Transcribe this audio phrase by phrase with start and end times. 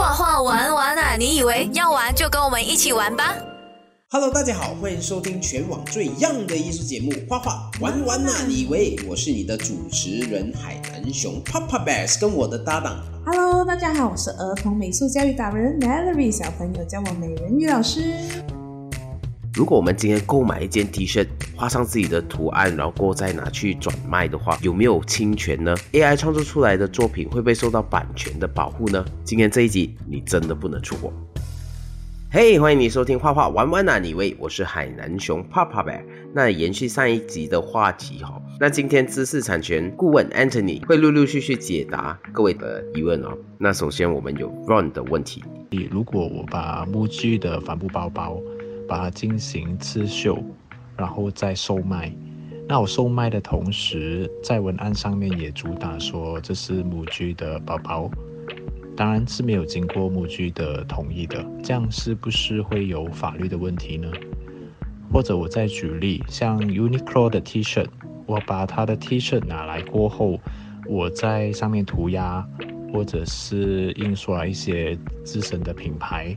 [0.00, 1.14] 画画玩玩啊！
[1.14, 3.36] 你以为要玩就跟我们一起玩吧
[4.08, 8.32] ？Hello，大家好，欢迎收听全网最 young 的艺术节目《画画玩玩啊！
[8.48, 12.98] 你以为我是你的主持人海南熊 Papa Bears，跟我的搭档。
[13.26, 18.14] Hello，大家好，我是儿童美术教育达人 Nellie，小朋友叫我美人鱼老师。
[19.52, 21.26] 如果我们今天购买一件 T 恤，
[21.56, 29.04] 画上自己的图案，然后过再拿去转卖的话，有没有侵权呢？AI 创作出来的作品会不会受到版权的保护呢？
[29.24, 31.12] 今天这一集你真的不能错过。
[32.30, 33.98] 嘿，欢迎你收听画画玩玩啊！
[33.98, 36.04] 你喂，我是海南熊帕帕呗。
[36.32, 43.36] 那延续上一集的话题哈，那今天知识产权顾问 Anthony 会陆陆续续解答各位的疑问哦。
[43.58, 45.42] 那首先我们有 Run 的问题，
[45.90, 48.40] 如果我把木具的帆布包包。
[48.90, 50.36] 把它进行刺绣，
[50.96, 52.12] 然后再售卖。
[52.68, 58.10] 那我售卖的同时，在文案上面也主打说这是母居的包包，
[58.96, 61.46] 当然是没有经过母居的同意的。
[61.62, 64.10] 这样是不是会有法律的问题呢？
[65.12, 67.86] 或者我再举例，像 Uniqlo 的 T 恤，
[68.26, 70.40] 我把它的 T 恤拿来过后，
[70.88, 72.44] 我在上面涂鸦，
[72.92, 76.36] 或者是印刷一些自身的品牌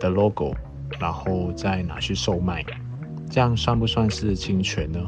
[0.00, 0.54] 的 logo。
[1.00, 2.64] 然后再拿去售卖，
[3.30, 4.98] 这样算不算是侵权呢？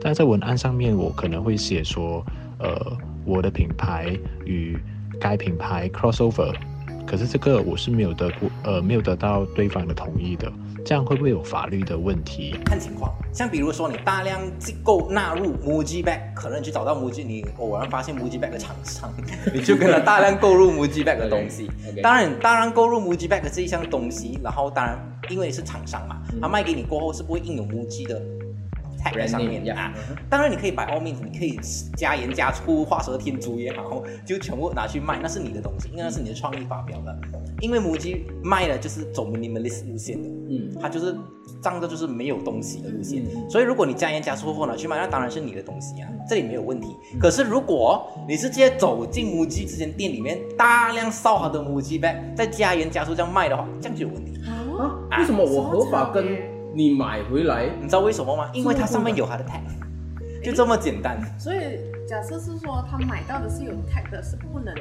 [0.00, 2.24] 但在文案上面，我可能会写说，
[2.58, 4.78] 呃，我的品牌与
[5.18, 6.54] 该品牌 crossover，
[7.06, 10.52] 可是这个我是没有得过，呃，没有得到对方的同意的。
[10.84, 12.54] 这样会不会有法律的问题？
[12.64, 19.10] 看情况，像比如说你大量机构纳入 Muji bag，可能你去找到 Muji，你偶然发现 Muji bag 的厂商，
[19.52, 21.70] 你就跟他 大量购入 Muji bag 的东西。
[22.02, 24.98] 当然，大量购入 Muji bag 这一项东西，然后当然
[25.30, 28.20] 因为是厂商嘛，他卖给你过后是不会印有 Muji 的。
[29.12, 29.92] 在上面啊，
[30.30, 31.58] 当然你可以摆 all means，你可以
[31.96, 37.16] 加盐加醋、画蛇添足也好，就全部拿去卖，那是你的东西，因为那是你的创意发表的。
[37.60, 41.16] 因为母鸡卖的就是走 minimalist 路线的，嗯，它就是
[41.62, 46.88] 仗着就是没有东西的路线，所以如果你加盐加醋后拿去卖，那当然是你的东西啊，这里没有问题。
[47.18, 54.40] 可是如果你是直接走进母鸡这间店里面，大量烧好的母鸡 bag，再加盐加醋这样卖的话，这样就有问题
[54.78, 54.98] 啊？
[55.18, 56.53] 为什么我合法跟？
[56.74, 58.50] 你买回来，你知道为什么吗？
[58.52, 59.62] 因为它上面有它的 tag，
[60.44, 61.20] 就这么简单。
[61.38, 61.58] 所以
[62.08, 64.74] 假设是说他买到的是有 tag 的，是不能。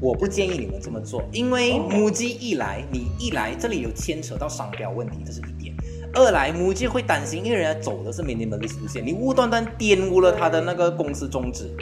[0.00, 5.74] 我不建议你们这么做，因为母鸡一来，你一来这里有牵扯到商标问题，这是一点；
[6.12, 11.74] 二来母鸡会担心，因为人家走的是 minimalist 路线，你无端端玷污了他的那个公司宗旨。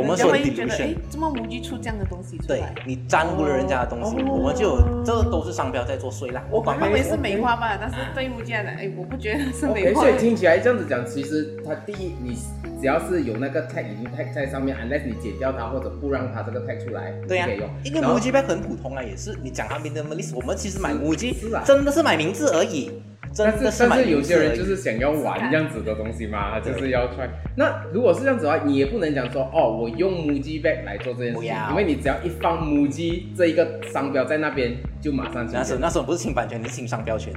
[0.00, 6.42] 我们所会觉得，哎，这么母鸡出这样的东西出来，对你沾污了人家的东西，我们就这都是商标在做税啦。
[6.50, 10.02] 我管认为是美化吧，但是对母鸡来讲，哎，我不觉得是美化。
[10.02, 12.34] 所以听起来这样子讲，其实它第一，你
[12.80, 17.68] 只要是有那个 tag 已经 tag 在上面，unless 你剪掉它或者不让它这个 tag 出来，对呀，可以用。
[17.84, 22.90] 因为母鸡杯很普通啊，也是你讲它 minimalist，我们其实买母鸡真的是买名字而已。
[23.36, 27.30] 但是但是有些人就是想要玩这样子的东西嘛，他就是要穿。
[27.56, 37.32] 那如果是这样子的话，你也不能讲说哦，我用母鸡 bag 来做这件事情，因为你只要一放母鸡这一个商标在那边，就马上那时候那时候不是侵版权，是侵商标权，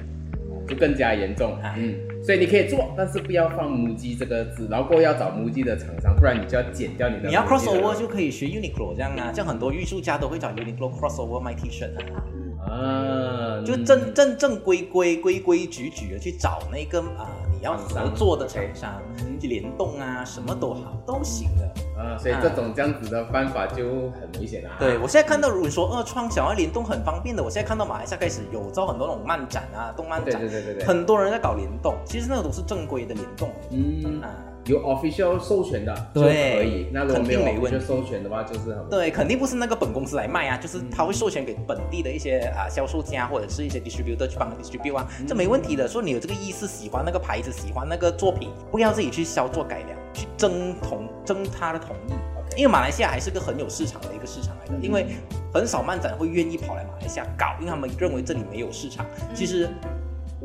[0.68, 1.56] 就更加严重。
[1.78, 1.94] 嗯，
[2.24, 7.30] 所以你可以做，但是不要放母鸡这个字，然后过要找母鸡的厂商，不然你就要剪掉你的。
[7.30, 12.24] 你要 crossover 就可以学 Uniqlo 这样啊，像很多艺术家都会找 Uniqlo crossover 卖 T 恤啊。
[12.66, 19.02] 啊，就正正正规规规规矩矩的去找那个啊，你要合作的厂商
[19.40, 22.18] 去联动啊，什么都好都行的啊。
[22.18, 24.76] 所以这种这样子的办法就很危险啊。
[24.80, 34.30] 对我现在看到，如果说二创想要联动很方便的，我现在看到马来西亚开始有招很多那种漫展啊，动漫展，对对对对对，很多人在搞联动，其实那种都是正规的联动，嗯啊。
[34.66, 45.86] 有 official 授权的就可以，那如果没有 official 授权的话，就是很对，肯定不是那个本公司来卖啊，就是他会授权给本地的一些啊销售家或者是一些 distributor 去帮 distribute 啊，这没问题的。
[45.86, 52.14] 说你有这个意思，喜欢那个牌子，喜欢那个作品，不要自己去销做改良，去征同征他的同意。
[52.56, 55.08] 因为马来西亚还是个很有市场的一个市场来的，因为
[55.54, 59.06] 很少漫展会愿意跑来马来西亚搞，因为他们认为这里没有市场。
[59.34, 59.68] 其实。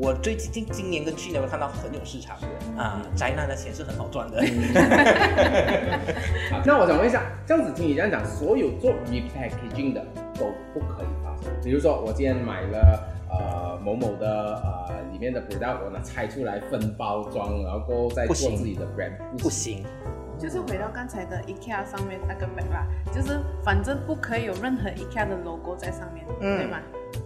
[0.01, 2.37] 我最近今今年跟去年我看到很有市场
[2.77, 4.39] 啊，宅男的钱是很好赚的。
[6.65, 10.01] 那我想问一下，这样子听你这样讲，所有做 repackaging 的
[10.35, 11.51] 都不可以发生？
[11.61, 19.83] 比如说我今天买了呃某某的呃里面的 product，我呢拆出来分包装，然后再做自己的 brand，不行。
[20.39, 26.79] 就是回到刚才的 IKEA 上面那个 bag 啦，就是反正不可以有任何 IKEA 的 logo 在上面，对吗？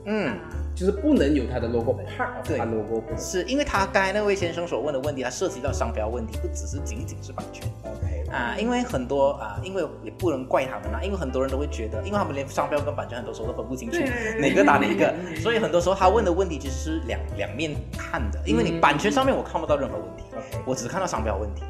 [0.05, 0.37] 嗯，
[0.75, 2.57] 就是不能有它的 logo part of 对。
[2.57, 3.15] 它 logo 不。
[3.17, 7.63] 是因为他刚才那位先生所问的问题，他涉及到商标问题，不只是仅仅是版权。
[7.83, 13.97] OK 啊，因为很多啊，因为也不能怪他们啦，因为很多人都会觉得，因为他们连商标跟版权很多时候都分不清楚
[14.39, 20.63] 哪个打哪个， 所以很多时候他问的问题其实是两两面看的，因为你嗯版权上面我看不到任何问题，OK。
[20.65, 21.61] 我只看到商标问题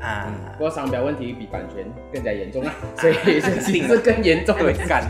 [0.00, 0.32] 啊。
[0.52, 5.08] 不过商标问题比版权更加严重啊， 所以这其实更严重对的，干。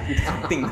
[0.48, 0.68] 定的，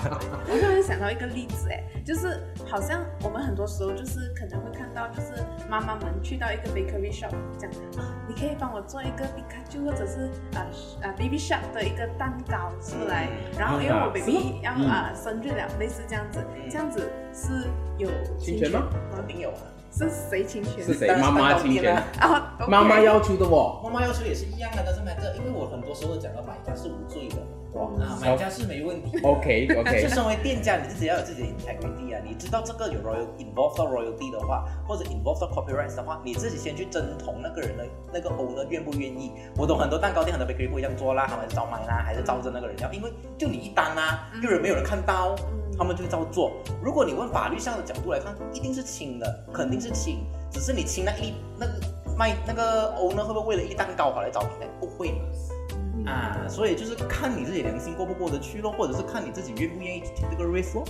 [0.49, 7.70] 我突然想到一个例子，哎，就是好像我们很多时候就是可能会看到，就是妈妈们去到一个 bakery shop 讲
[8.03, 10.67] 啊，你可以帮我做一个皮卡丘或者是啊
[11.03, 13.29] 啊 baby shop 的一个蛋糕出来，
[13.59, 14.88] 然后因为我啊 baby 要嗯。
[14.88, 17.69] 啊生日了，类似这样子，这样子是
[17.99, 18.88] 有侵权吗？
[19.14, 19.62] 肯定有啊。
[19.90, 20.85] 是谁侵权？
[20.85, 21.08] 是谁？
[21.17, 23.81] 妈妈侵权 啊，妈妈要求的哦。
[23.85, 27.37] 妈妈要求也是一样的，但是买这，因为我很多时候讲到买家是无罪的，
[27.73, 29.19] 哇啊，买家是没问题。
[29.23, 32.20] OK 就 OK，就身为店家，你自己要有自己的 integrity 啊！
[32.25, 39.32] 你知道这个有 royal involve 到 royalty 的话，或者 involve 到 copyright 的话，你自己先去征同那个人的那个 owner 愿不愿意。
[39.56, 45.35] 我懂很多蛋糕店、很多 bakery 不一样做啦，他们照买啦，还是照着那个人要，因为就你一单啊，又人没有人看到，
[45.79, 46.53] 他们就会照做。
[46.83, 51.73] 如果你问法律上的角度来看，一定是轻的，肯定是轻，只是你轻那一那个
[52.19, 54.71] 卖那个 owner 会不会为了一蛋糕跑来找你呢？
[54.81, 56.11] 不会嘛。
[56.11, 60.85] 啊，所以就是看你自己良心过不过得去咯，或者是看你自己愿不愿意去 take 这个 risk 咯。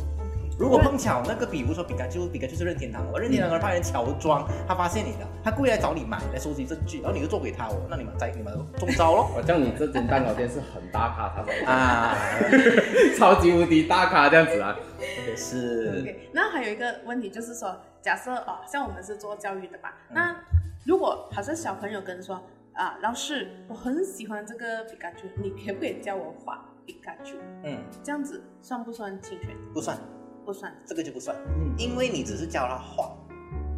[0.58, 9.30] 如果碰巧那个，比如说比卡丘，比卡丘是任天堂哦，任天堂人派人乔装，他发现你了，他故意来找你买，来收集证据，然后你就做给他哦，那你们在你们中招咯。
[9.36, 12.16] 我叫你这间蛋糕店是很大咖，他才啊，
[13.16, 14.76] 超级无敌大咖这样子啊。
[15.36, 20.36] 是，OK，那还有一个问题就是说，假设哦，像我们是做教育的吧，嗯那
[20.84, 27.36] 如果好像小朋友跟说啊，老师，我很喜欢这个皮卡丘，你可不可以教我画皮卡丘？
[27.62, 29.50] 嗯，这样子算不算侵权？
[29.72, 29.96] 不算，
[30.48, 30.72] 不算。
[30.86, 33.14] 这个就不算，嗯因为你只是教他画，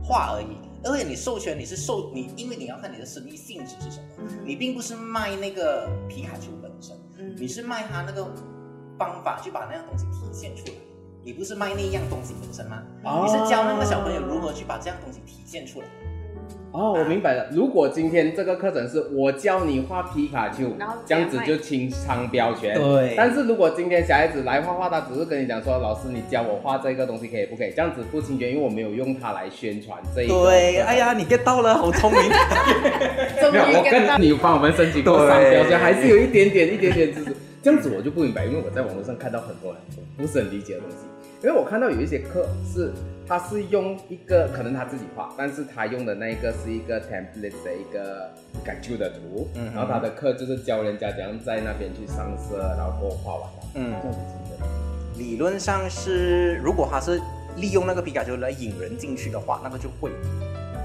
[0.00, 6.96] 画而已，而且你授权你是授你，因为你要看你的生意性质是什么，你并不是卖那个皮卡丘本身。
[7.18, 8.24] 嗯你是卖他那个
[8.96, 10.74] 方法去把那样东西体现出来，
[11.24, 12.84] 你不是卖那样东西本身吗？
[13.02, 15.86] 哦你是教那个小朋友如何去把这样东西体现出来。
[16.72, 17.46] 哦，我明白了。
[17.52, 22.76] 如果今天这个课程是我教你画皮卡丘然后，这样子就清仓标权。
[22.76, 27.72] 对但是如果今天小孩子来画画，他只是跟你讲说，老师你教我画这个东西可以不可以？
[27.74, 30.34] 这样子不侵权，因为我没有用它来宣传这一个。
[30.44, 32.20] 对，哎呀，你 get 到了，好聪明。
[33.50, 37.34] 没有，我跟你帮我们申请过对商标，权还是有一点点、一点点知识。
[37.62, 40.96] 这样子我就不明白，因为我在网络上看到很多很多不是很理解的东西。
[41.42, 42.92] 因为我看到有一些课是，
[43.26, 48.30] 他是用一个可能他自己画，但是他用的那一个是一个 template 的一个
[48.62, 53.94] 感旧的图，嗯然后他的课就是教人家怎样在那边去上色，然后画完了，嗯。
[54.02, 54.18] 这样子
[54.50, 54.66] 真的。
[55.16, 57.18] 理论上是，如果他是
[57.56, 60.10] 利用那个皮卡丘来引人进去的话，那个就会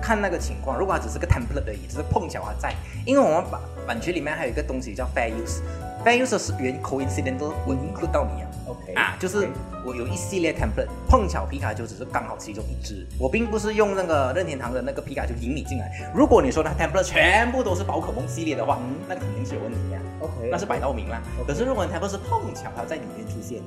[0.01, 0.79] 看那个情况。
[0.79, 2.73] 如果它只是个 template 而已，只是碰巧它在，
[3.05, 5.29] 因为我们版版权里面还有一个东西叫 fair
[6.05, 8.47] use，fair use 是原 coincidental 我 include 到你啊。
[8.67, 9.47] OK 啊，就是
[9.85, 16.11] 我有一系列 template，碰巧皮卡丘只是刚好其中一只，我并不是用那个任天堂的那个皮卡丘引你进来。
[16.13, 21.21] 如果你说它 template 全部都是宝可梦系列的话，嗯那肯定是有问题呀、OK，那是摆到明啦。
[21.47, 23.61] 可是如果 template 是碰巧它在里面出现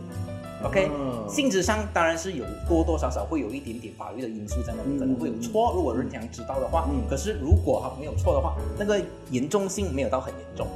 [0.64, 4.98] ，OK，、哦性质上当然是有多多少少会有一点点法律的因素在那里，嗯。
[4.98, 5.72] 可能会有错。
[5.74, 7.02] 如果任天堂知道的话，嗯。
[7.08, 9.00] 可是如果它没有错的话，那个
[9.30, 10.66] 严重性没有到很严重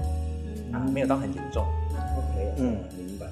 [0.72, 1.64] 啊，没有到很严重。
[2.16, 3.26] OK，嗯明白。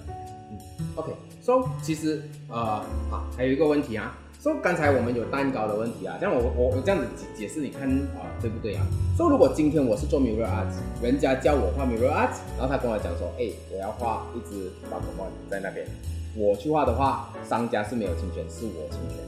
[0.50, 0.58] 嗯
[0.96, 4.16] ，OK，so 其实呃，好，还有一个问题啊。
[4.42, 7.86] so 刚才我们有蛋糕的问题啊，这样我我我这样子解解释，你看
[8.16, 10.72] 啊、对不对啊？so 如果今天我是做 mirror art，
[11.02, 15.86] 人家叫我画 mirror art，然后他跟我讲说，哎，我要画一只宝可梦在那边，
[16.34, 19.18] 我去画的话，商家是没有侵权，是我侵权。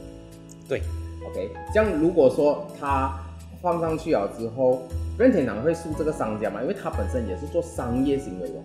[0.67, 0.81] 对
[1.29, 3.19] ，OK，这样如果说他
[3.63, 4.81] 放上去了之后，
[5.17, 6.61] 任天堂会诉这个商家吗？
[6.61, 8.55] 因为他本身也是做商业行为的，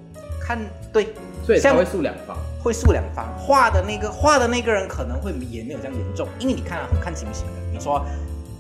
[0.41, 0.59] 看
[0.93, 1.15] 对，
[1.47, 2.37] 所以他像会诉两方。
[2.61, 7.53] 会诉两方，画的那个画的那个人可能会也没有这样严重，因为你看啊，很看情形的。
[7.73, 8.05] 你说，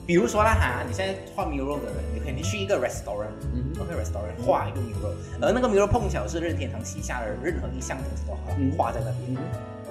[0.07, 9.37] 比如说啦哈，你现在画 mural 的人，你可以去一个 restaurant，嗯哼 OK restaurant 画一个 mural，而那个 mural 碰巧是任天堂旗下的任何一项东西都好嗯画在那边，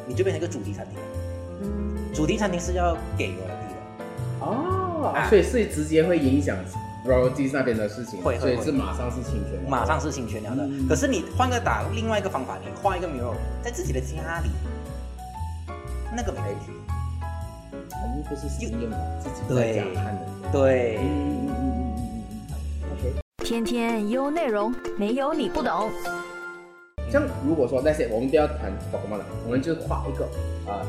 [0.07, 0.97] 你就变成一个主题餐厅。
[2.13, 6.57] 主题餐厅是要给 royalty 的，哦，啊所以是直接会影响
[7.05, 10.63] royalties 那边的事情，会所以是马上是侵权，马上是侵权了的。
[10.65, 14.49] 嗯可是你换个打另外一个方法，你画一个 mural 在自己的家里，
[16.15, 16.71] 那个没问题。
[17.71, 20.21] 嗯，不是实验嘛，自己在家看的。
[20.51, 20.99] 对。
[23.39, 25.89] 天天优内容，没有你不懂。
[27.09, 30.25] 像如果说那些我们不要谈宝可梦了，我们就画一个
[30.69, 30.83] 啊、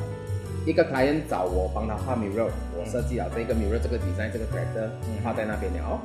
[0.67, 6.00] 一个 client 找我帮他画 mirror，我设计了这个 mirror 这个 design 这个 character 嗯画在那边了。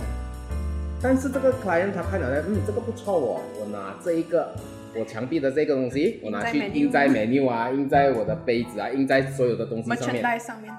[1.01, 4.55] 但是这个 client 他看了呢，嗯，这个不错哦，我拿这一个
[4.95, 10.39] 我墙壁的这个东西，我拿去印在 menu 印在 menu 啊，印在我的杯子啊，印在所有的东西上面。
[10.39, 10.73] 上面，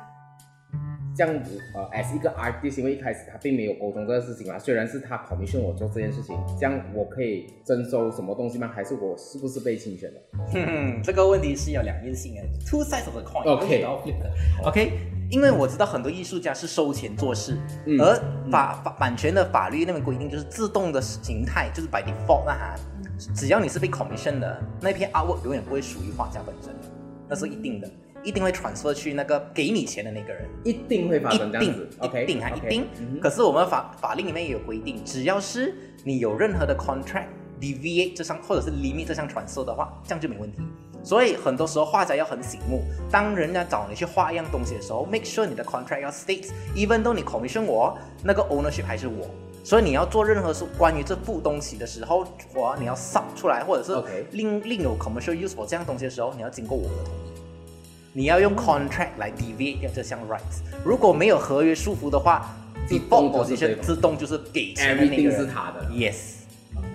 [1.16, 8.70] 这样子，呃，as 一个 artist，因为一开始他并没有沟通这个事情嘛，虽然是他 commission 我做这件事情，这样我可以征收什么东西吗？
[8.74, 10.20] 还是我是不是被侵权的？
[10.52, 13.44] 哼哼， 这个问题是有两面性的，two sides of the coin。
[13.48, 13.84] OK
[14.64, 14.92] OK，
[15.30, 17.56] 因为我知道很多艺术家是收钱做事，
[17.86, 18.14] 嗯而
[18.50, 22.74] 法法版权的法律那边规定就是自动的形态，就是 by default 那哈，
[23.34, 26.74] 只要你是被 commission 的那篇 artwork 永远不会属于画家本身，
[27.28, 27.88] 那是一定的，
[28.24, 30.48] 一定会 transfer 去那个给你钱的那个人。
[30.64, 31.88] 一定会发一生这样子
[32.22, 32.86] 一定还 OK，一定
[33.20, 37.26] 可是我们法法令里面也有规定，只要是你有任何的 contract
[37.60, 40.62] deviate 这项或者是 limit 这项 transfer 的话，这样就没问题。
[41.02, 49.28] 所以很多时候画家要很醒目，当人家找你去画一样东西的时候，make sure 你的 contract 要 states，even though 你 commission 我，那个 ownership 还是我。
[49.62, 57.33] 所以你要做任何是关于这副东西的时候，我你要 sub 出来，或者是另另有 commercial use for 这样东西的时候，你要经过我的同意。
[58.16, 60.62] 你要用 contract 来 deviate 掉这项 rights。
[60.84, 62.54] 如果没有合约束缚的话
[62.88, 65.84] ，default 就是这 position 自动就是给钱的那个 everything 人是他的。
[65.90, 66.14] Yes，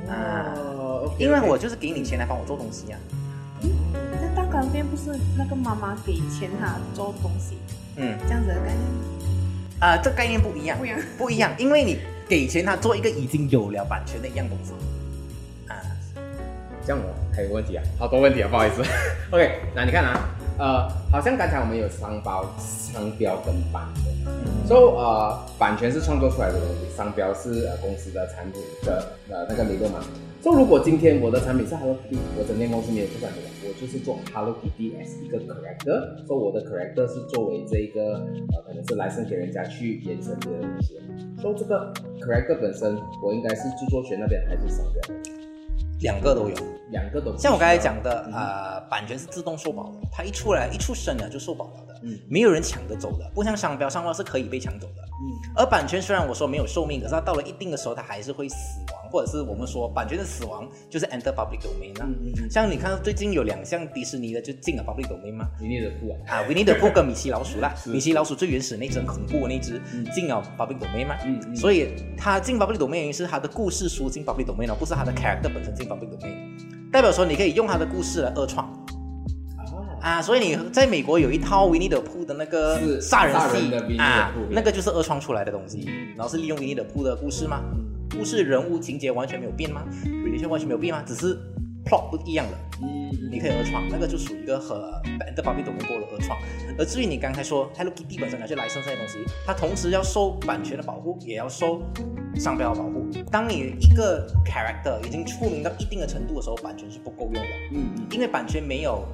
[0.10, 3.00] 啊哦因为我就是给你钱来帮我做东西啊。
[3.62, 7.58] 那蛋糕店不是那个妈妈给钱他做东西
[7.98, 8.80] 嗯，这样子的概念，
[9.80, 12.00] 啊、这概念不一样，不一样不一样，因为你
[12.30, 14.72] 给钱他做一个已经有了版权的一样东西。
[15.68, 15.76] 啊，
[16.86, 18.82] 这样我还有问题啊，好多问题啊，不好意思。
[19.32, 24.12] OK，那你看啊，呃，好像刚才我们有商标、商标跟版权。
[24.68, 30.00] So 呃，版权是创作出来的东西，商标是呃公司的产品的呃那个理论嘛。
[30.44, 38.16] So 如果今天我的产品是 Hello Kitty，我整间公司没有出版的，我就是做 Hello Kitty as 一个 character，所以我的 character 是作为这个
[38.52, 41.00] 呃可能是来生给人家去延伸这个东西。
[41.42, 45.39] 所以这个 character 本身，我应该是著作权那边还是商标？
[46.00, 46.56] 两个都有。
[46.92, 51.86] 两个都像我刚才讲要的，呃，版权是自动受保的，它一出来一出生了就受保了。
[51.88, 52.18] 的，嗯。
[52.30, 55.02] 没有人抢得走的，不像商标，商标是可以被抢走的。
[55.04, 55.52] 嗯。
[55.56, 58.56] 而版权虽然我说没有寿命，可是它到了一定的时候，它还是会死
[58.94, 62.06] 亡，或者是我们说版权的死亡就是 enter public domain 啊。
[62.08, 62.50] 嗯嗯嗯。
[62.50, 70.06] 像你看最近有两项迪士尼的就进了 public domain 嘛，你你的酷啊，啊，Winnie the Pooh 跟米奇老鼠啦， 米奇老鼠最原始那只很恐怖的那只嗯。
[70.12, 71.56] 进了 public domain 嘛，嗯嗯。
[71.56, 78.72] 所以它进 public domain 原因是它的故事书进 public domain 哦，不是它的 character 本身进 public domain，代表说你可以用它的故事来二创
[80.02, 87.62] 啊，啊，所以你在美国有一套 Winnie the Pooh 的那个是杀人戏啊那个就是二创出来的东西，然后是利用 Winnie the Pooh 的故事吗？
[88.12, 91.04] 故事人物情节完全没有变吗？relation 完全没有变吗？
[91.06, 91.36] 只是
[91.86, 92.58] plot 不一样了。
[92.82, 96.40] 嗯你可以二创，那个就属于一个和 Enter Public Domain 过的二创。
[96.80, 101.82] 而至于你刚才说 Hello Kitty 本身拿去来生这些东西，它同时要受版权的保护，也要受
[102.36, 103.06] 商标的保护。
[103.30, 109.06] 当你一个 character 已经出名到一定的程度的时候，版权是不够用的，嗯嗯因为版权没有。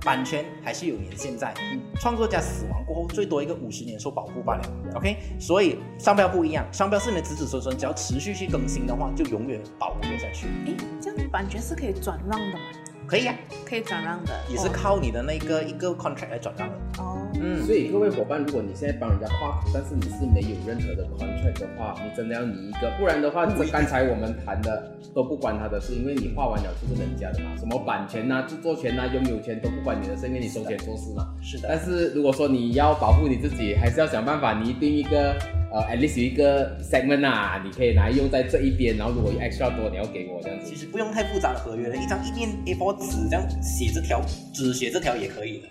[0.00, 1.52] 版权还是有年限在，
[2.00, 4.62] 创作家死亡过后最多一个五十年受保护罢了。
[4.94, 10.46] OK，所以商标不一样，商标是你的子子孙孙，只要持续去更新的话，就永远保护下去。
[10.66, 12.60] 诶，这样版权是可以转让的吗？
[13.06, 13.34] 可以啊，
[13.64, 16.74] 可以转让的，也是靠你的那个一个 contract 来转让的。
[16.98, 17.22] 哦。
[17.40, 31.28] 嗯，所以各位伙伴，如果你现在帮人家画图，但是你是没有任何的 contract 的话，你真的要拟一个，不然的话，这刚才我们谈的都不关他的事，因为你画完了就是人家的嘛，什么版权呐、著作权呐、拥有权都不关你的事，因为你收钱做事嘛。
[31.40, 31.78] 是的但。
[31.78, 35.36] 是如果说你要保护你自己，还是要想办法拟定一个
[35.76, 40.74] 呃，at least 有一个 segment 啊，你可以拿来用在这一边，然后如果有 extra 多，你要给我这样子其。
[40.74, 44.22] 实不用太复杂的合约了，一张一面 A4 纸这样写这条，
[44.54, 45.68] 只写这条也可以的。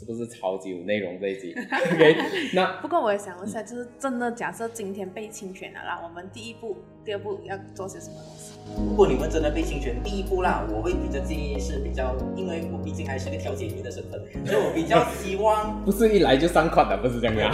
[0.00, 1.52] 是不是超级有内容这一集？
[1.92, 2.16] OK，
[2.54, 8.52] 那不过我也想问一下，就是真的假设今天被侵权了啦，我们第一步、第二步要做些什么东西？
[8.88, 17.52] 如果你们真的被侵权，第一步啦，我会比较建议是比较，因为我毕竟还是个调解员的身份，所以我比较希望 不是一来就上款的，不是这样的啊。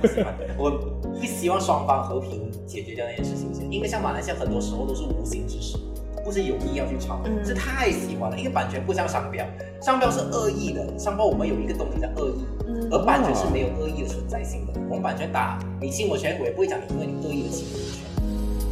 [0.00, 0.70] 不喜欢，我
[1.18, 5.76] 不希望双方和平解决掉那件事情先，因为像马来西亚很多时候都是无心之失，
[6.24, 7.44] 不是有意要去抄，嗯。
[7.44, 8.38] 是太喜欢了。
[8.38, 9.44] 因为版权不像商标，
[9.80, 12.88] 商标是恶意的，商标我们有一个东西叫恶意，嗯。
[12.90, 14.72] 而版权是没有恶意的存在性的。
[14.88, 18.04] 我们版权打你侵我权，我也不会讲你因为你恶意的侵我权，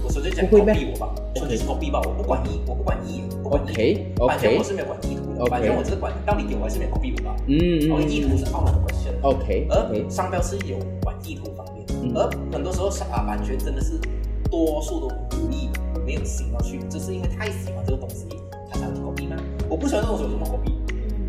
[0.05, 9.13] 我纯粹讲 copy 我吧，纯粹是 copy 吧，我不管意，我不管意，不管意版权我是没有管意图的版权我只是管你到底有还是没有 copy 我吧，嗯然后意图是 out of the question。
[9.23, 12.13] OK 而商标是有管意图方面，嗯。
[12.15, 14.01] 而很多时候啊版权真的是
[14.51, 15.66] 多数都无意没
[16.17, 18.27] 有心要去，就是因为太喜欢这个东西，
[18.71, 19.37] 他才要去 copy 吗？
[19.69, 20.73] 我不喜欢这种东西，我怎么 copy？
[20.91, 21.29] 嗯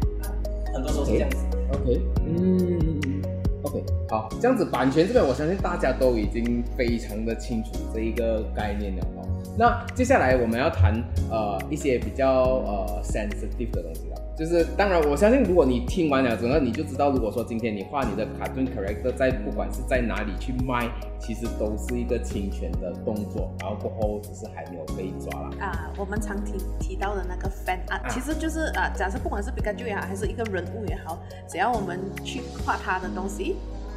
[0.73, 1.37] 很多时候是这样子。
[1.73, 3.21] OK，嗯
[3.63, 9.27] ，OK，好，这样子版权这边，我相信大家都已经非常的清楚这一个概念了哦。
[9.57, 10.93] 那接下来我们要谈
[11.31, 20.87] 呃一些比较呃 sensitive 的东西了，就是当然我相信如果你听完了整个，你就知道，如果说今天你画你的 cartoon character 在不管是在哪里去卖，
[21.19, 25.49] 其实都是一个侵权的动作，然后过后只是还没有被抓了。
[25.59, 31.17] 啊，我们常提提到的那个 fan art，、啊其实就是啊，假设不管是 Pikachu 也好，还是一个人物也好，
[31.47, 33.55] 只要我们去画他的东西，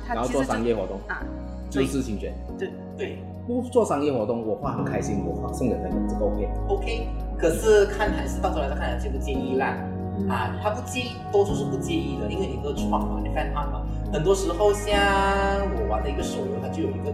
[0.08, 1.22] 他然后做商业活动啊，
[1.68, 6.48] 就是侵权，对对不做商业活动，我画很开心，我画送给朋友，这个 OK。
[6.68, 7.08] ，OK。
[7.38, 9.76] 可是看还是到头来再看介不介意啦。
[10.20, 14.94] 嗯啊，他不介意，多数是不介意的，因为你二创嘛，你 fan art 嘛，很多时候像
[15.76, 17.12] 我玩的一个手游，它就有一个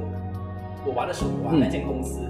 [0.85, 1.61] 我玩的手游啊，嗯。
[1.61, 2.21] 那间公司，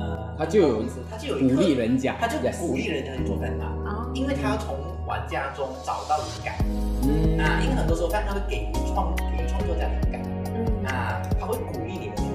[0.00, 6.54] 呃，它就有公司，它就有一鼓励人家，他就鼓励人家去做 art，啊，因为他要从玩家中找到灵感。
[7.02, 7.38] 嗯。
[7.38, 10.22] 啊，因为很多时候 fan art 会给予创给予创作者灵感。
[10.54, 10.86] 嗯。
[10.86, 12.31] 啊，他会鼓励你们。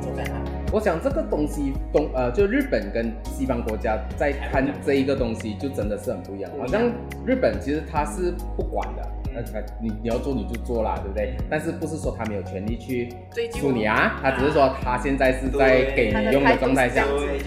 [0.71, 6.51] 我想这个东西东呃，就日本跟西方国家在看这一个东西，就真的是很不一样。
[6.59, 6.91] 好像
[7.25, 11.37] 日本其实他是不管的，那他你你要做你就做啦，对不对？
[11.49, 14.19] 但是不是说他没有权利去追你啊？
[14.21, 17.05] 他只是说他现在是在给你用的状态下。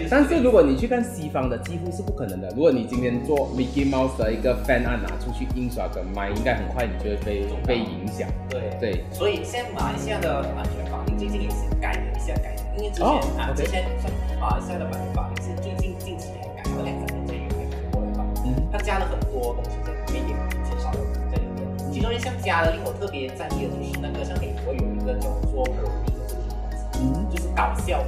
[0.09, 2.49] 但是如果你去看西方的，几乎是不可能的。
[2.49, 8.27] 如果你今天做 Mickey Mouse 的一个 fan art 拿出去印刷跟卖，应该很快你就会被被影响。
[8.49, 20.99] 对对，所以现在马来西亚的版权法令最近也是改了一下改的，因为之前、哦啊之前像马来西亚的版权法令是最近近几年改了两三年前有改过了吧，嗯它加了很多东西在里面，也减少了
[21.33, 21.65] 在里面。
[21.91, 28.03] 其中一项加了令我特别在意的就是那个像美国有一个叫做 parody 的这种东西，嗯，就是搞笑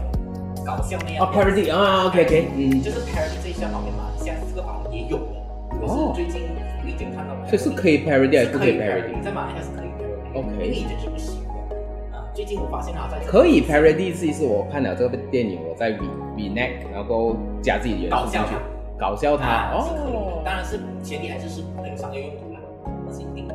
[0.63, 5.41] 搞笑那样啊，parody 啊，OK OK，嗯，就是 parody 这一项方面嘛，现在这个法令也有了，
[5.81, 6.47] 可哦是最近
[6.79, 9.21] 福利间看到，所以是可以 parody 还是不可以 parody？
[9.23, 11.42] 在马来西亚是可以 parody，OK 因为已经是不行的。
[11.42, 11.42] 啊，
[12.33, 16.01] 最近我发现他在可以 parody 是是我看了这个电影，我在 re
[16.35, 18.55] reenact，然后加自己的元素进去，
[18.97, 20.41] 搞笑它哦。
[20.43, 22.59] 当然是前提还是是不能商业用途啦，
[23.05, 23.53] 那是一定的。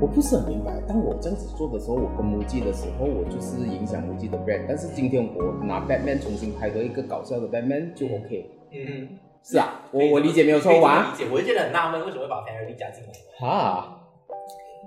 [0.00, 8.50] 我不是很明白，当我这样子做的时候，我跟 MUJI 的时候，我就是影响 MUJI 的 brand，但是今天我拿 Batman 重新拍个一个搞笑的 Batman 就 OK。
[8.72, 9.10] 嗯，
[9.44, 11.12] 是啊，我我理解没有错吧？
[11.12, 13.10] 理解，我就觉得很纳闷，为什么会把 parody 加进来？
[13.38, 14.01] 哈，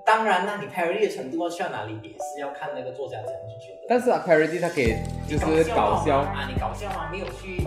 [0.06, 3.80] 当然啦，你 parody 的程度要去到哪里，也是要看那个作家怎样去觉得。
[3.90, 4.94] 但是啊，parody 它可以
[5.28, 7.10] 就是搞笑，啊，你搞笑吗？
[7.12, 7.66] 没有去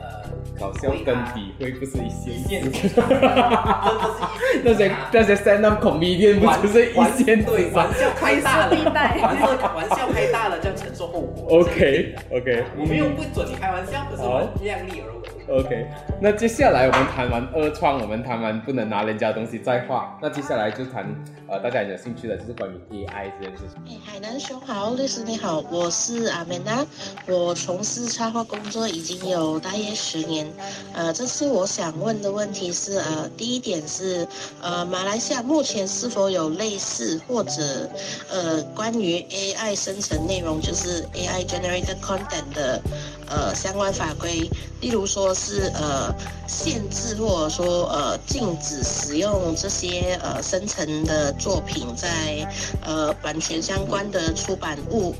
[0.00, 3.02] 呃搞笑跟体会不是一一线线之之差。
[3.02, 4.30] 差，
[4.62, 7.92] 真的是一线那些那些 stand up comedian 不就是一线对玩？
[7.92, 8.76] 笑开大了，
[9.22, 11.58] 玩笑玩笑开大了就要承受后果。
[11.60, 15.28] OK OK，我没有不准你开玩笑，可是我量力而为。
[15.50, 15.86] OK，
[16.20, 21.06] 那接下来我们谈完二创，我们谈完不能拿人家东西再画，那接下来就谈
[21.48, 23.82] 呃大家有兴趣的，就是关于 AI 这件事情。
[23.88, 26.84] 哎，海南熊好，律师你好，我是阿美娜，
[27.26, 30.46] 我从事插画工作已经有大约十年。
[30.92, 34.28] 呃，这次我想问的问题是，呃，第一点是，
[34.60, 37.88] 呃，马来西亚目前是否有类似或者
[38.30, 42.82] 呃关于 AI 生成内容，就是 AI generated content 的
[43.30, 46.14] 呃相关法规，例如说是呃
[46.46, 52.46] 限制或者说呃禁止使用这些呃生成的作品在
[52.84, 55.14] 呃版权相关的出版物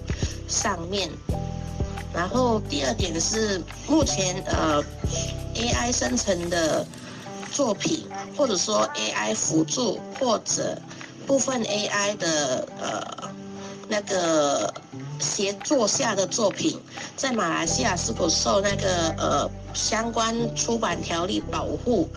[0.49, 1.11] 上面。
[2.15, 4.83] 然后第二点是，目前呃
[5.55, 6.85] AI 生成的
[7.53, 10.81] 作品，或者说 AI 辅助或者
[11.27, 13.29] 部分 AI 的呃
[13.89, 14.73] 那个
[15.19, 16.79] 协作下的作品，
[17.17, 22.09] 在马来西亚是否受那个呃相关出版条例保护，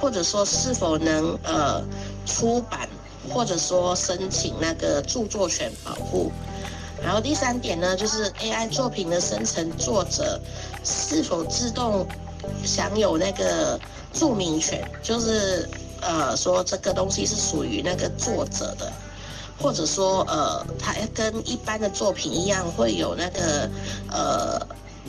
[0.00, 1.82] 或者说是否能呃
[2.26, 2.88] 出版，
[3.28, 6.32] 或者说申请那个著作权保护？
[7.00, 10.40] 然后第三点呢，就是 AI 作品的生成作者
[10.84, 12.04] 是否自动
[12.64, 13.78] 享有那个
[14.12, 15.68] 著名权，就是
[16.00, 18.92] 呃说这个东西是属于那个作者的，
[19.58, 23.68] 或者说呃它跟一般的作品一样会有那个
[24.10, 24.60] 呃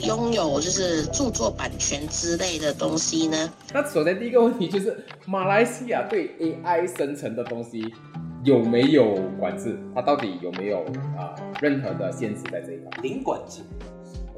[0.02, 3.50] 拥有就是著作版权之类的东西呢？
[3.74, 7.94] 那首先第一个问题就是，马来西亚对 AI 生成的东西
[8.46, 9.78] 有没有管制？
[9.94, 10.86] 它到底有没有
[11.18, 12.92] 啊、任何的限制在这一块？
[13.04, 13.60] 零管制，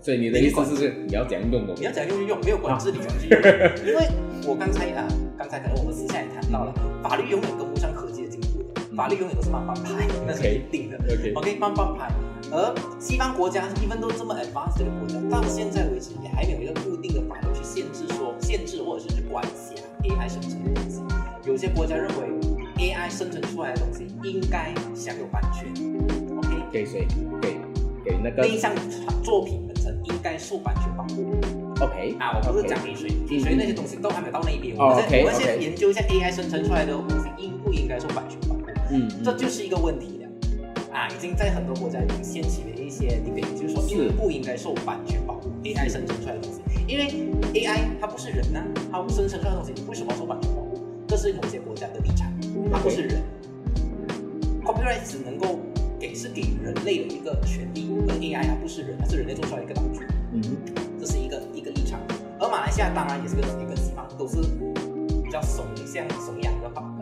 [0.02, 1.91] 所以你的意思是是你要怎样用东西你要？
[1.91, 3.39] 怎样用就用，没有管制你怎么去用？
[3.88, 4.10] 因为
[4.47, 8.11] 我刚才啊，刚才可能我们私下也谈到了，法律永远跟不上科
[8.95, 10.97] 法律永远都是慢半拍，那是一定的。
[10.97, 12.12] OK，OK，慢半拍。
[12.51, 21.01] 而西方国家一般都这么 advanced 的国家，到现在为止也还没有一个固定的法律去限制说限制或者是去管辖 AI 生成的东西。
[21.45, 22.30] 有些国家认为
[22.77, 25.67] AI 生成出来的东西应该享有版权
[26.38, 26.49] ，OK？
[26.71, 27.08] 给谁？
[27.41, 27.58] 给
[28.04, 28.73] 给那个那一项
[29.23, 31.32] 作品本身应该受版权保护
[31.80, 32.36] OK 啊！
[32.36, 36.93] 我不是 OK 讲给谁，给谁那些东西都还没有到那一我们 OK，先我们先 OK 研究一下 AI 生成出来的
[38.91, 40.30] 嗯，这就是一个问题了
[40.93, 41.08] 啊！
[41.08, 47.08] 已经在很多国家已经掀起了一些 debate，就是说是应不应该受版权保护 AI 生成出来的东西，因为
[47.54, 50.82] AI 它不是人呐、它生成出来的东西，你为什么要受版权保护？
[51.08, 52.32] 这是某些国家的立场，
[52.71, 53.21] 它不是人。
[54.63, 55.60] Copyright 只能够
[55.99, 60.41] 给是给人类的一个权利，而 AI 它不是人，它是人类做出来的一个道具，嗯
[60.99, 61.99] 这是一个一个立场。
[62.39, 64.41] 而马来西亚当然也是跟也跟西方都是
[65.23, 66.51] 比较怂像崇洋的法，呃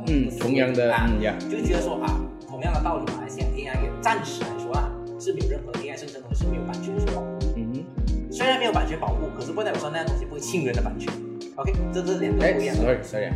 [0.09, 7.37] 嗯，同样的啊，嗯呀，就觉得说啊，同样的道理，马来西亚 AI 也暂时来说啊，是没有任何 AI 生成东西是没有版权所保护。
[7.55, 7.85] 嗯
[8.31, 11.11] 虽然没有版权保护，可是不代表说那样东西不会侵人的版权。
[11.55, 13.35] OK，这是两个不一样的，，sorry sorry，啊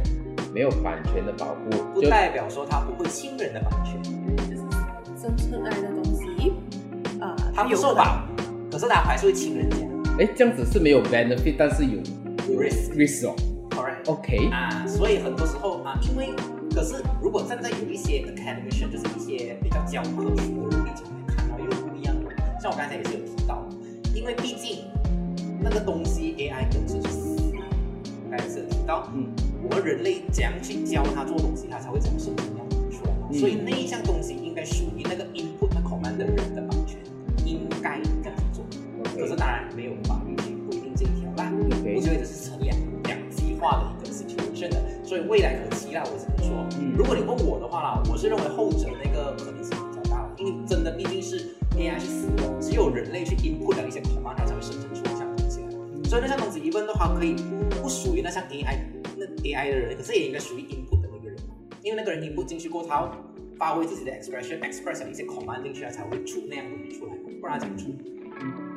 [0.53, 4.01] 没有版权的保护，不代表说它不会侵人的版权。
[4.37, 4.61] 就是
[5.19, 6.53] 生出来的东西，
[7.19, 8.23] 啊、它不有受保，
[8.71, 9.77] 可是它还是会侵人家。
[10.19, 11.99] 哎，这样子是没有 benefit，但是有
[12.55, 13.35] Risk risk 哦
[13.71, 14.11] Correct。
[14.11, 16.29] ，OK，啊，所以很多时候啊，因为
[16.73, 22.31] 可是如果站在有一些 academician，就是一些比较教科书的人立场来看，它又不一样的。
[22.59, 23.63] 像我刚才也是有提到，
[24.15, 24.85] 因为毕竟
[25.61, 27.59] 那个东西 AI 本身是死的，
[28.25, 29.27] 我刚才也是有提到，嗯，
[29.63, 33.27] 我们人类怎样去教它做东西，它才会怎样生成样子出来嘛。
[33.29, 36.99] 嗯所以那一项东西应该属于那个 input 那 command 的人的版权，
[37.45, 38.63] 应该这样子做。
[39.15, 41.51] 可是当然没有法律去规定这一条啦。
[41.95, 46.32] 我觉得这是成两两极化的一个 situation 的，所以未来可期啦，我只能说，
[46.83, 55.69] 嗯如果你问我的话啦，我是认为后者那个可能性比较大，因为真的毕竟是 AI 是死的，只有人类去 input 了一些 command，它才会生成出那项东西来。
[56.09, 57.35] 所以那项东西 even 的话可以
[57.81, 58.77] 不属于那项 AI
[59.17, 61.37] 那 AI 的人，可是也应该属于 input 的那个人，
[61.81, 63.09] 因为那个人 input 进去过他，
[63.57, 67.89] 发挥自己的 expression，express 了一些 command 进去，他才会出那样东西出来，不然它怎么出？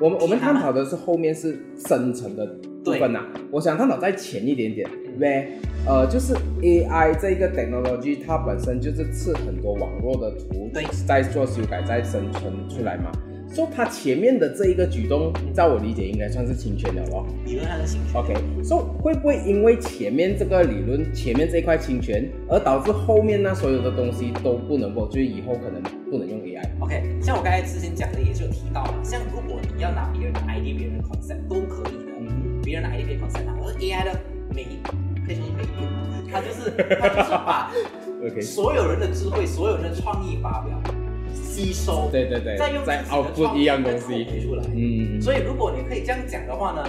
[0.00, 2.46] 我们我们探讨的是后面是生成的
[2.84, 5.46] 部分呐、我想探讨再前一点点嗯，where
[5.87, 10.70] 呃就是 AI 这个 technology 它本身就是吃很多网络的图
[11.07, 13.11] 在，做修改再生存出来嘛，
[13.49, 17.25] 所以它前面的这一个举动，在我理解应该算是侵权了咯。
[17.44, 18.20] 理论上是侵权。
[18.20, 34.20] OK，所、以会不会因为前面这个理论，前面这一块侵权，而导致后面那所有的东西都不能够，就是以后可能不能用 AI？OK，像我刚才之前讲的也是有提到了，像如果你要拿别人的 ID、别人的 concept 都可以的，嗯别人的 ID、别人的 concept，而 AI 的
[34.53, 34.77] 每一
[35.26, 35.88] 可以说是每一点，
[36.30, 37.72] 它就是它就是把
[38.24, 40.80] OK，所有人的智慧、所有人的创意发表
[41.34, 44.64] 吸收，对对对，再用自己的创意再东西，出来。
[44.74, 46.84] 嗯，所以如果你可以这样讲的话呢，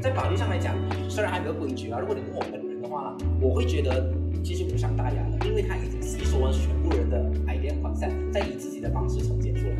[0.00, 0.74] 在法律上来讲，
[1.08, 4.12] 虽然还没有规矩啊，如果你问我本人的话啦，我会觉得
[4.44, 9.74] 其实无伤大雅的，因为他已经吸收了全部人的 idea concept，再以自己的方式呈现出来。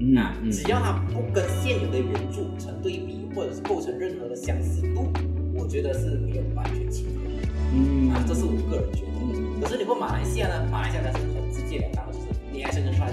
[0.00, 0.50] 嗯啊，嗯。
[0.50, 5.08] 只要它不跟现有的原著成对比，或者是构成任何的相似度，
[5.56, 9.06] 我觉得是没有完全契合的嗯啊，这是我个人觉得。
[9.60, 10.68] 可是你问马来西亚呢？
[10.70, 13.10] 马来西亚它是很直截了当的，就是你爱是没有版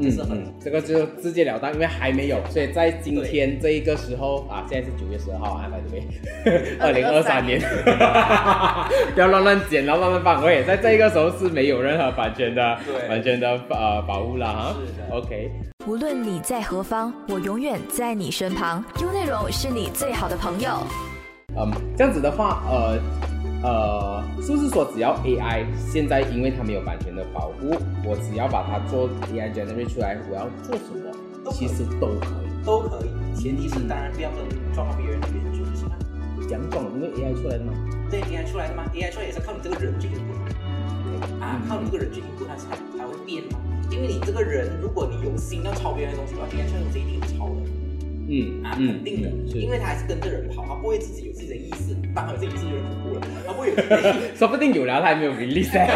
[0.00, 7.60] 权，这是很、嗯，这个就直截了当，因为还没有，所以在今天这一个时候啊，现在是九月十二号啊，by the way，二零二三年，
[9.14, 14.74] 不要乱乱剪，然后乱乱放，我也在这一个时候是没有任何版权的对版权的呃保护了哈。
[14.78, 15.50] 是的 OK，
[15.86, 18.84] 无论你在何方，我永远在你身旁。
[19.00, 20.70] 优内容是你最好的朋友。
[21.58, 22.98] 嗯，这样子的话，呃
[23.62, 32.46] 呃，是不是说只要 AI 现在因为它没有版权的保护，我只要把它做 AI generate 出来，我要做什么，其实都可以。
[32.64, 34.38] 都可以，前提是当然不要跟
[34.74, 35.96] 撞到别人的原著就行了。
[36.48, 37.72] 讲撞，因为 AI 出来的吗。
[38.10, 43.58] 对 AI 出来的吗，AI 出来也是靠你这个人去 input 啊，靠你这个人去 input 它才才会变嘛。
[43.90, 47.56] 因为你这个人，如果你有心要抄别人的东西的话，AI 出来的东西一定有抄的。
[48.28, 51.94] 嗯啊，嗯肯定的，因为他还是跟着人跑，他不会自己有自己的意识。
[52.14, 53.76] 当然有自己意识就很恐怖了，他不会有
[54.34, 55.86] 说不定有了，他还没有 release 欸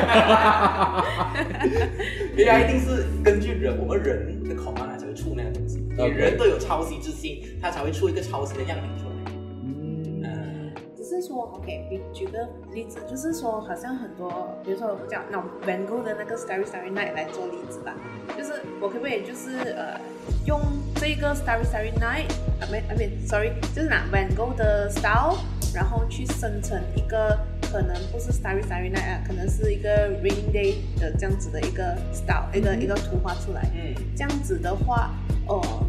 [2.37, 9.33] AI 一定是根据人我们人的 command 才会出那个东西，人都有抄袭之心，他才会出一个抄袭的样品出来。
[9.65, 10.23] 嗯。
[10.23, 17.95] 嗯，只是说，OK，比举个例子，就是说，好像很多，比如说我们讲那种 Van Gogh 的那个 Starry Starry Night 来做例子吧，
[18.37, 19.99] 就是我可不可以就是呃
[20.47, 20.61] 用
[21.01, 25.39] 这个 Starry Starry Night，啊没啊没，sorry，就是拿 Van Gogh 的 style，
[25.75, 27.39] 然后去生成一个
[27.73, 35.15] 可能不是 Starry Starry Night 啊，可能是一个 Rainy Day 的这样子的一个 style，一个一个图画出来，嗯，这样子的话，
[35.47, 35.87] 呃，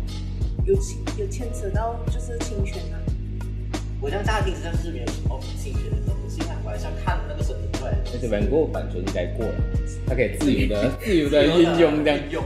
[0.63, 2.95] 有牵有牵扯到就是侵权啊。
[4.00, 8.17] 我这样乍听之下是没有什么侵权的东西啊，我还想看那个申请出来的东西。
[8.17, 9.56] 而且 Van Gogh 版权应该过了，
[10.08, 12.19] 它可以自由的 自由的运用这样。
[12.26, 12.43] 运用。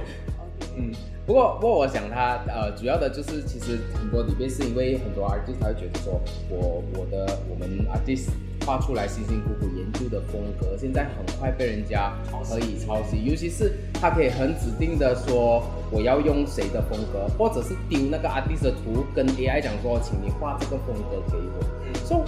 [0.78, 0.92] 嗯，
[1.26, 8.30] 不过不过我想他呃主要的就是其实很多里面是因为很多 artist 他会觉得说我我的我们 artist
[8.66, 12.14] 画出来辛辛苦苦研究的风格，现在很快被人家
[12.48, 21.66] 可以抄袭，尤其是他可以很指定的说我要用谁的风格，或者是丢那个 artist 的图跟 AI 讲说，请你画这个风格给我。
[21.86, 22.22] 嗯所以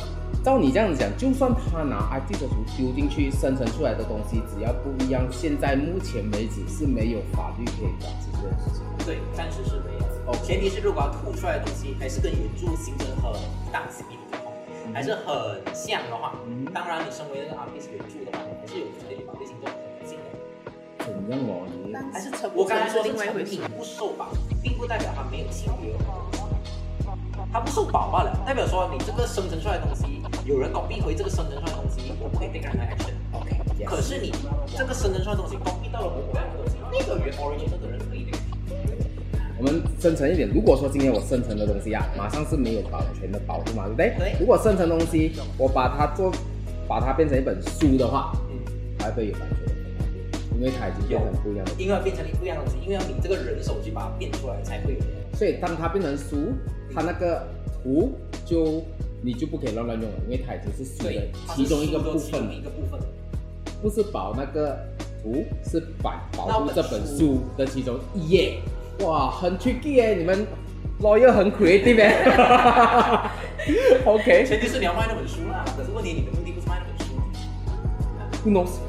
[0.47, 9.05] 照你这样子讲，就算他拿 artist 的图丢进去生成出来的东西，只要不一样，现在目前为止是没有法律可以管制这件事情。
[9.05, 10.31] 对，暂时是没有。
[10.31, 13.33] 哦，前提是如果要吐出来的东西还是跟原著形成很
[13.73, 14.49] 大 CP 的话，
[14.93, 16.31] 还是很像的话，
[16.73, 20.31] 当然你身为那个 artist 原著的话，你还是有权利法律行动可能性的。
[21.03, 21.67] 怎样哦？
[21.83, 23.77] 你还是成不我刚才说的成是另外一回事成品。
[23.77, 24.31] 不受保，
[24.63, 26.23] 并不代表它没有契约哦。
[27.51, 30.16] 它不受保罢了，代表说你这个生成出来的东西，
[30.47, 33.11] 有人 copy 回这个生成出来的东西，我不可以 take 任何 action。
[33.33, 34.31] OK，可是你
[34.77, 38.37] 这个生成出来的东西 copy 到了某某样的东西，那个原 original 的人可以的。
[39.57, 44.15] 我们深层一点，如果说今天我生成的东西啊，马上是没有版权的保护嘛，对不对？
[44.17, 46.31] 对如果生成东西，我把它做，
[46.87, 48.55] 把它变成一本书的话，嗯，
[49.01, 51.73] 还会有版权的因为它已经变成不一样的。
[51.77, 54.99] 因为要变成不一样的东西，因为要你这个人手去把它变出来，才会有。
[55.37, 56.53] 所以当它变成书，
[56.95, 57.45] 它那个
[57.83, 58.13] 图
[58.45, 58.81] 就
[59.27, 61.21] 你就不可以乱乱用了，因为它已经是书的
[61.53, 62.97] 其中一个部分一，个部分。
[63.81, 64.79] 不是保那个
[65.21, 68.57] 图，是保保护这本书书的其中一页。
[69.01, 70.47] 哇，很 tricky 耶，你们
[71.01, 72.15] lawyer 很 creative 耶。
[74.07, 77.13] OK，前提是你要卖那本书啦，可是问题你的目的不是卖那本书。
[78.45, 78.79] Who knows？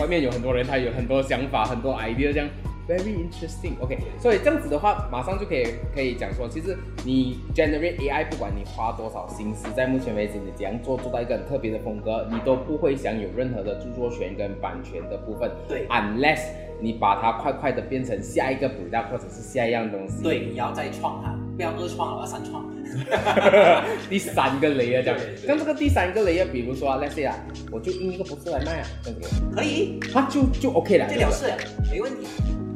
[0.00, 2.48] 外面有很多人，他有很多想法，很多 idea，这样
[2.88, 3.72] very interesting。
[3.80, 15.50] OK，所以这样子的话，马上就可以可以讲说，其实你 generate AI，不管你花多少心思，在目前为止你怎样做做到一个很特别的风格，你都不会享有任何的著作权跟版权的部分。
[15.68, 16.40] 对，unless
[16.80, 20.22] 你把它快快的变成下一个 product 或者是下一样东西。
[20.22, 22.70] 对，你要再创它，不要二创了，要三创。
[24.10, 27.34] 第三个 layer 这样像这个第三个 layer，比如说啊，let's say 啊，
[27.70, 31.56] 我就印一个博士来卖啊，这样子，可以，它就就 OK 了，这了事了，
[31.90, 32.26] 没问题。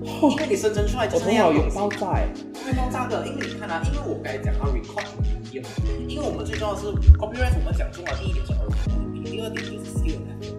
[0.06, 1.46] 因为你生成出来就是那样。
[1.48, 2.28] 脑有东西爆炸哎，
[2.64, 5.04] 会爆炸的，因为你看啊，因为我刚才讲到 record
[5.50, 5.64] 一样，
[6.08, 6.86] 因为我们最重要的是
[7.18, 10.54] copyright，我们讲中了第一点是 originality，第二点就是 skill effort，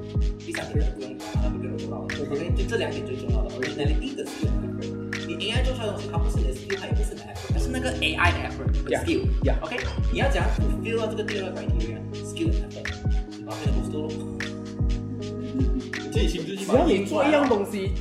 [0.45, 4.91] 第三点不用管，那每个人做到的，OK，就这两点最重要的 originality 跟 skill and effort。
[5.27, 9.23] 你 AI 做出来的东西，它不是你的 skill，它也不是你的 effort，它是那个 AI 的 effort 跟 Yeah, skill。
[9.43, 9.55] yeah.
[9.63, 9.79] OK，
[10.11, 12.87] 你要怎样 fulfill 到这个第二个 criteria，skill and effort，
[13.31, 13.71] 你把这个
[16.11, 17.91] 自己亲自去只要你做一样东西，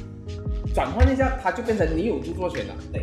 [0.76, 2.74] 转换一下，它就变成你有著作权了。
[2.92, 3.02] 对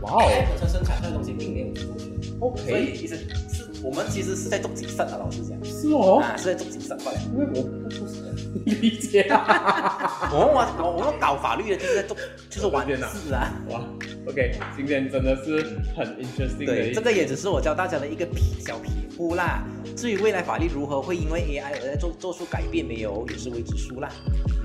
[0.00, 2.08] 哇哦本身生产出来东西并没有著作权。
[2.40, 3.16] ，OK，所以其实
[3.52, 7.18] 是我们其实是在做谨慎的，老实讲，是哦，啊，是在做谨慎罢了。
[7.30, 9.97] 因为我不不是很理解啊。
[10.32, 12.16] 我们玩我我们搞法律的就是在做，
[12.50, 13.52] 就是玩我的天哪字啊。
[13.70, 13.80] 哇
[14.26, 15.62] ，OK，今天真的是
[15.96, 19.64] 很 interesting 的对，这个也只是我教大家的一个皮小皮肤啦。
[19.96, 24.08] 至于未来法律如何会因为 AI 而在做做出改变没有，也是未知数啦。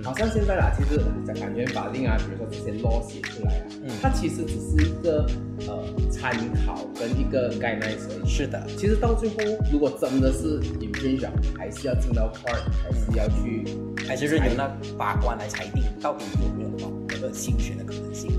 [0.04, 5.26] 好像现在啦，其实讲版权法令啊，比如说这些 law 写出来啊，嗯它其实只是一个
[5.68, 6.34] 呃参
[6.66, 8.30] 考跟一个 guidelines 而已。
[8.30, 9.36] 是的，其实到最后，
[9.72, 13.64] 如果真的是 infringe，啊还是要进到 court，还是要去
[14.08, 18.32] 还是任由那法官来裁定到底有没有保那个侵权的可能性。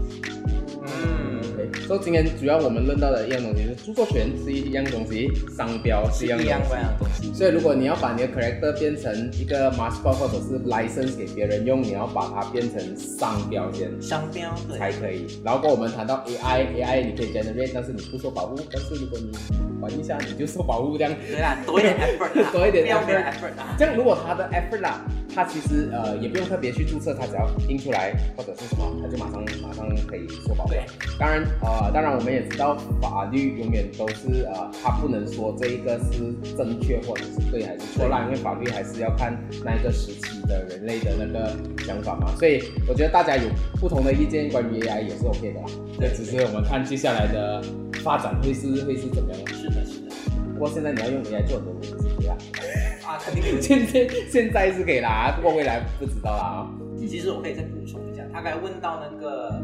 [0.87, 6.61] 嗯，OK，所以今天主要我们论到的一样东西是著作权是一样东西，商标是一样一样
[6.99, 7.33] 东西。
[7.33, 15.27] 所以，如果你要把你的 character 变成一个 mascot 或者是 license 给别人用，你要把它变成商标先商标对才可以。
[15.43, 18.57] 然后跟我们谈到 AI，AI 你可以 generate，但是你不受保护。
[18.71, 19.33] 但是如果你
[19.81, 21.13] 玩一下，你就受保护这样。
[21.27, 23.25] 对啦，多一点 effort， 多一点 effort。
[23.79, 25.01] 这样，如果他的 effort 啦，
[25.35, 30.85] 他其实呃也不用特别去注册，他只要印出来或者是什么，他就马上马上可以受保护对。
[31.17, 42.35] 当然呃，当然我们也知道法律永远都是呃，他不能说这一个是正确或者是对还是错啦，因为法律还是要看那一个时期的人类的那个想法嘛。
[42.37, 43.49] 所以我觉得大家有
[43.81, 45.67] 不同的意见，关于 AI 也是 OK 的啦。
[45.99, 47.63] 对，只是我们看接下来的
[48.03, 49.41] 发展会是会是怎么样。
[49.55, 50.11] 是的，是的。
[50.55, 52.37] 不过现在你要用 AI 做很多东西可以啦。
[53.07, 53.61] 啊，肯定可以。
[53.61, 56.71] 现在现在是可以啦，不过未来不知道啦啊。
[57.07, 59.63] 其实我可以再补充一下，他刚才问到那个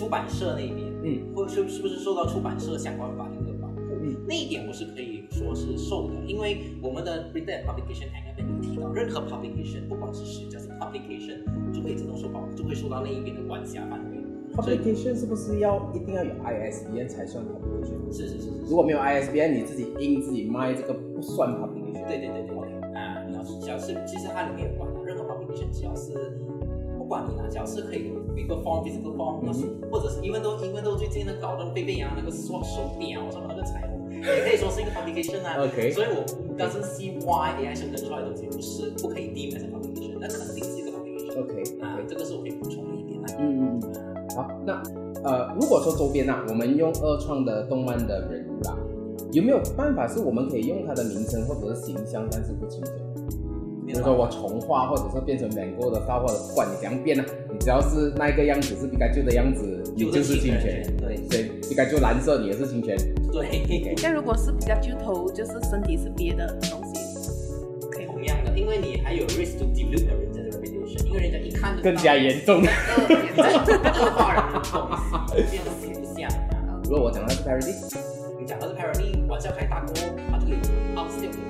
[0.00, 3.74] 出版社那边，嗯，或是是不是受到出版社相关法律的保护？
[4.02, 14.16] 嗯，那一点我是可以说是受的，因为我们的 and Publication Act 那边有提到，任何 publication 不管是实价是 publication，就可以自动受保，就会受到那一边的管辖范围。
[14.56, 18.10] publication 是不是要一定要有 ISBN 才算 publication？
[18.10, 22.06] 是是是是如果没有 ISBN，你自己印自己卖这个不算 publication。
[22.08, 26.14] 对对对对对啊，你要只要是其实它里面有管的，任何 publication 只要是
[26.58, 26.59] 不
[27.10, 29.42] 管你哪，只要是可以有一个 form physical form，
[29.90, 35.58] 或者是因为都因为都最近的搞得贝贝羊那个手手表什么那个彩虹，也 可以说是一个 publication 啊。
[35.58, 36.24] OK 所以我
[36.56, 41.42] 但是 C Y AI 生成出来的东西不是不可以 deem as a publication，那肯定是一个 publication。
[41.42, 43.26] OK 啊这个是我可以补充的一点啊。
[43.40, 44.80] 嗯嗯嗯，好，那
[45.24, 48.78] 呃，如果说周边啊，我们用二创的动漫的人物啦，
[49.32, 52.94] 有没有办法是我们可以用它的名称或者是形象，但是不侵权？
[53.90, 60.80] 比如说我重画，或者是变成 Mango 的画，或者不管你怎样变啊，你只要是那一个样子是皮卡丘的样子，你就是侵权。
[60.96, 62.96] 对所以皮卡丘蓝色你也是侵权。
[63.32, 67.00] 对，但如果是比较旧头，就是身体是别的东西，
[67.90, 74.86] 可以吗同样的，因为你还有 risk to dilute 人家的 reputation，因为人家一看就更加严重你在恶你在恶化人的东
[75.34, 76.78] 西，变得形象啊。
[76.88, 77.74] 如果我讲的是 parody，
[78.38, 79.94] 你讲的是 parody，玩笑开打过，
[80.30, 80.58] 他就可以
[80.94, 81.49] upstep 你 parody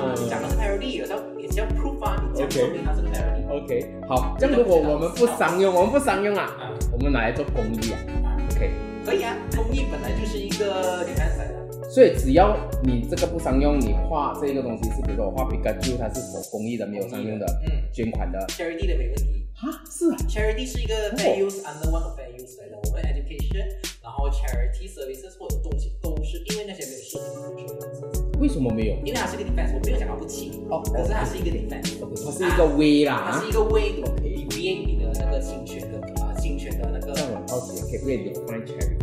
[0.00, 3.48] 啊你讲的是 parody，有时候也是要啊，你讲 OK 说明它是个 parody。
[3.50, 6.72] OK，好，这样如果我们不商用，我们不商用啊，啊。
[6.92, 8.70] 我们拿来做公益啊啊，，OK。
[9.04, 11.50] 可以啊，公益本来就是一个来的。
[11.90, 19.46] 所以只要你这个不商用，你画这个东西是，比如说我画皮卡丘，它是否公益的，没有商用的，嗯捐款的，，charity 的没问题。
[19.56, 23.66] 啊，是啊，charity 是一个 fair use under one of fair use 来的，我们 education，
[24.02, 28.94] 然后 charity services 或者东西都是因为那些没有涉及侵权的为什么没有？
[29.04, 38.96] 因为它是一个 defense，我没有讲它不清哦可是它是一个 defense，它是一个 way 啦，啊它是一个 way to deviate 你的那个侵权的啊侵权的那个这样我很好奇，可以不可以 define charity？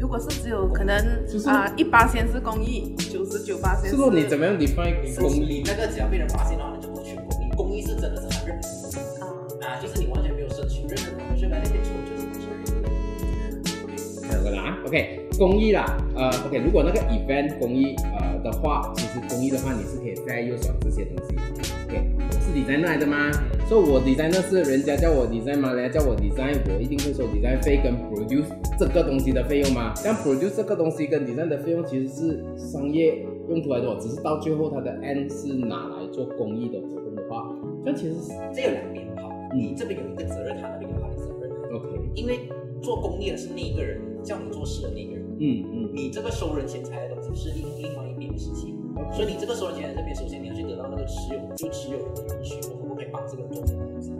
[0.00, 5.62] 如果是只有可能就是啊一八先是公益，九十九八先是说你怎么样 define 公你益？
[5.66, 8.56] 那个只要被人发现的话，那就不是全公益，公益是真的是很认
[9.20, 9.28] 啊？
[9.68, 12.72] 啊，就是你完全没有申请任何 commercial benefit 错就是不 charity。
[14.30, 21.36] 两个啦啊，OK，公益啦，呃，OK，如果那个 event 公益呃的话，其实公益的话你是可以再右手这些东西
[21.86, 23.30] ，OK，我是 designer 来的吗？
[23.68, 25.72] 所以我 designer 是人家叫我 design 吗？
[25.72, 29.94] 人家叫我 design，我一定会收 design 费跟 produce 这个东西的费用吗？
[30.04, 37.48] 但 produce 这个东西跟 design 的费用其实是商业用途来的哦，只是到最后它的 end 是拿来做公益的活动的话，
[37.84, 41.50] 这其实是这有两边跑，你这边有一个责任，他那边有他的责任。
[41.76, 42.40] OK，因为
[42.82, 48.76] 做公益的是那一个人，叫你做事的那个人，嗯嗯你这个收人钱财的东西是另另外一边的事情。
[49.12, 54.12] 所以你这个收人钱财这边，首先你要去得到那个持有就持有人的允许，我可不可以帮这个人做这个东西？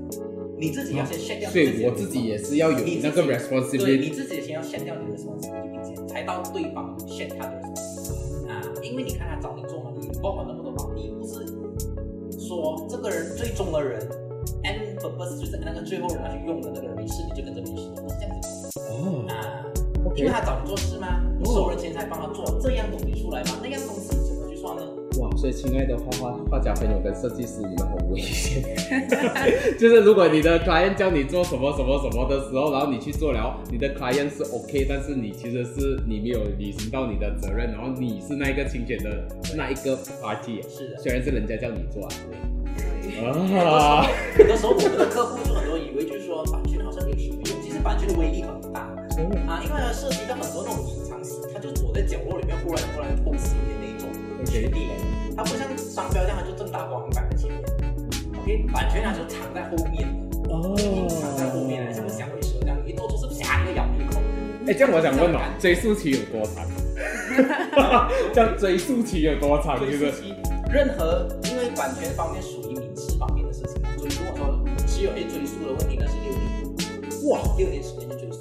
[0.56, 4.08] 你自己要先 set 掉，所以我自己也是要有你那个 responsibility 对你。
[4.10, 11.46] 自己先要 set 掉你的 responsibility 才到对方 set 他的 responsibility 啊，因为你看他找你做嘛，你包管那么多忙，你不是
[12.38, 14.00] 说这个人最终的人
[14.64, 19.66] end purpose 就是那个最后人要去用的那个人没事，你就跟着没事，不是这样子哦啊。
[20.18, 21.22] 因为他找你做事吗？
[21.38, 23.50] 你收了钱才帮他做这样东西出来吗？
[23.62, 24.82] 那样东西怎么去算呢？
[25.20, 28.62] 哇，所以亲爱的画画画家朋友跟设计师，你们好危险。
[29.78, 42.10] 就是如果你的 client 叫你做什么什么什么的时候，然后你去做了，你的 client 是 OK，但是你其实是你没有履行到你的责任，然后你是那一个侵权的那一个 party，是的，虽然是人家叫你做啊。
[43.64, 48.94] 啊，很多时候我们的客户就很多以为就是说版权好像没有什么用，其实版权的威力很大
[49.46, 54.08] 啊，因为它涉及到很多那种隐藏式，它就躲在角落里面，忽然忽然偷袭的那一种
[54.44, 55.04] 权利来的，
[55.36, 57.60] 它不像商标这样，它就正大光明摆在前面。
[58.38, 60.06] OK，版权它就藏在后面
[60.48, 64.20] 哦，隐藏在后面的，像个响尾蛇这样，一做出是啪一个咬你一口。
[64.66, 66.64] 哎，这样我想问哦，追溯期有多长？
[68.34, 69.78] 这样追溯期有多长？
[69.80, 70.34] 就是追溯期，
[70.70, 77.90] 任何因为版权方面属于民事方面的事情，所以如果说持有被追溯的问题，那是六年，哇，六年时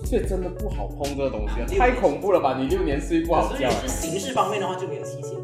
[0.07, 2.57] 所以真的不好碰这个东西啊，太恐怖了吧？
[2.57, 4.07] 你六年睡不好觉可是。
[4.07, 5.37] 你是形式方面的话就没有期限，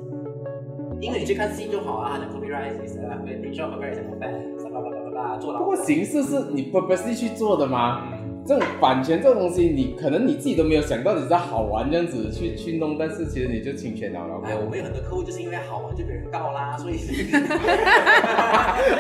[1.02, 5.60] 因为你去看 C 就好啊，它的 copyright is a breach of copyright is an offense，叭叭叭叭叭，坐牢。
[5.60, 8.13] 不过形式是你 purposely 去做的吗？
[8.46, 14.42] 这种版权这种东西，你可能你自己都没有想到，你在好玩这样子去去弄，但是其实你就侵权了了。
[14.46, 16.96] 哎，我们有很多客户就是因为好玩就被人告啦，所以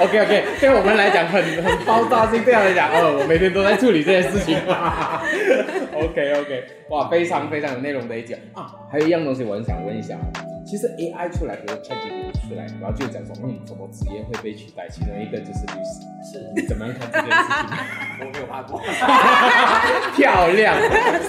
[0.01, 4.58] OK OK，对我们来讲很很爆炸性，对他来讲，哦，我每天都在处理这件事情。
[5.93, 8.73] OK OK，哇，非常非常有内容的一讲啊！
[8.91, 10.17] 还有一样东西我很想问一下，
[10.65, 14.88] 其实 AI 出来，比如 ChatGPT 出来，然后就讲说，嗯，什么职业会被取代？
[14.89, 16.01] 其中一个就是律师，
[16.34, 17.68] 是你怎么样看这件事情？
[18.26, 18.82] 我没有怕过。
[20.15, 20.76] 漂亮，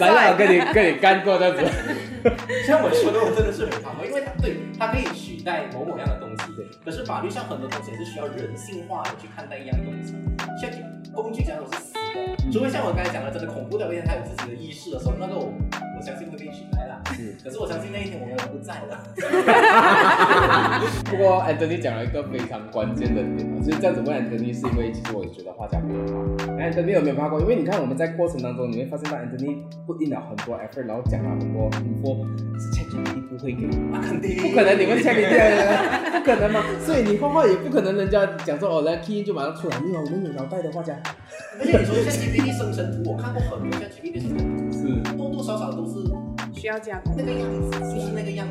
[0.01, 1.65] 来来，我跟你跟你干过这样子。
[2.67, 6.67] 像我说的，我真的是很怕过，因为它对它可以取代某某样的东西，对。
[6.85, 10.15] 可是法律上很多东西是需要人性化的去看待一样东西，
[10.61, 10.71] 像
[11.13, 15.53] 工具讲说是死的，除非像我刚才讲的，真的恐怖的那天他有自己的意识的时候，那个我
[15.97, 17.01] 我相信会被取代啦。
[17.17, 19.03] 是可是我相信那一天我们不在了。
[21.05, 26.53] 不过 Anthony 讲了一个非常关键的点啊，其实这样子问 Anthony 是因为其实我也觉得画家不怕。
[26.55, 27.41] Anthony 有没有怕过？
[27.41, 29.57] 因为你看我们在过程当中，你会发现到 Anthony
[29.87, 32.25] put in 了很多 effort，然后讲了很多 info，
[32.59, 36.63] 是 ChatGPT 不会给你，那肯定不可能你问 ChatGPT，不可能嘛。
[36.81, 40.95] 所以你画画也不可能人家讲说哦来 key 就马上出来，你有我们有脑袋的画家。
[41.61, 45.93] 而且你说像 GPT 生成图，我看过很多像 GPT 生成图，是多多少少都是
[46.65, 47.23] 需要加工那。
[47.23, 48.49] 个样子，就是那个样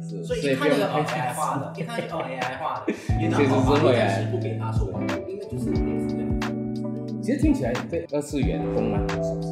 [0.00, 4.86] 子所以一看那个哦 AI 画的，一看就哦 AI 画的，你哪其实是不给他说，
[5.26, 6.30] 应该就是类似这样。
[7.20, 9.50] 其实听起来你对二次元风啊很熟悉。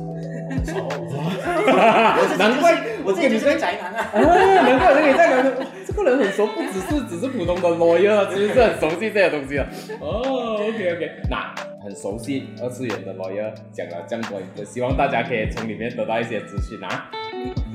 [2.39, 3.99] 难难怪我自己就是个宅男啊。
[4.14, 4.20] 啊，
[4.62, 9.66] 难怪人可以在聊天，哇，这个人很熟，不只是只是普通的 lawyer，啊其实是很熟悉这些东西的。
[9.99, 11.53] 哦，OK OK，那
[11.83, 17.11] 很熟悉二次元的 lawyer 讲了这样多，也希望大家可以从里面得到一些资讯啊。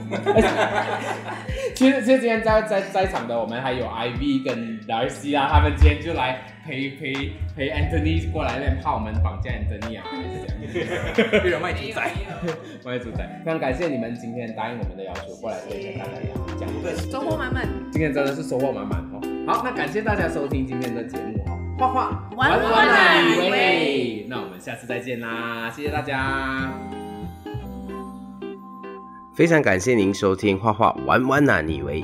[1.75, 7.13] 其实，其实今天在在在场的我们还有 Ivy 跟 Darcy 啊，他们今天就来陪陪
[7.55, 11.43] 陪 Anthony 过来练，怕我们绑架 Anthony 啊，还是这样。
[11.43, 12.11] 被人卖主宰，
[12.81, 16.67] 关于主宰，非常感谢你们今天答应我们的要求过来这里跟大家聊讲。
[17.11, 19.19] 收获满满，今天真的是收获满满哦。
[19.45, 21.59] 好，那感谢大家收听今天的节目哦。
[21.77, 26.71] 画画玩玩啊以以为，那我们下次再见啦，谢谢大家。
[29.37, 32.03] 非常感谢您收听画画玩玩哪你以为？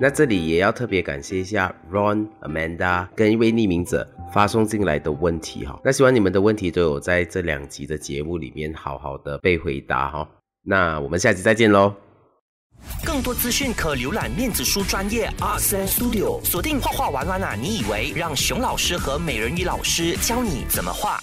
[0.00, 5.78] 那这里也要特别感谢一下 Ron、Amanda 跟一位匿名者发送进来的问题哈。
[5.84, 10.26] 那希望你们的问题都有在这两集的节目里面好好的被回答哈。
[10.62, 11.94] 那我们下期再见喽。
[13.04, 17.54] 更多资讯可浏览面子书专业 Art and Studio，锁定画画玩玩啊！
[17.54, 21.20] 你以为让熊老师和美人鱼老师教你怎么画？